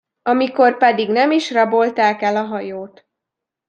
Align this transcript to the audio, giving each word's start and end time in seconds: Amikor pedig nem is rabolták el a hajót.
Amikor 0.21 0.77
pedig 0.77 1.09
nem 1.09 1.31
is 1.31 1.51
rabolták 1.51 2.21
el 2.21 2.35
a 2.35 2.43
hajót. 2.43 3.05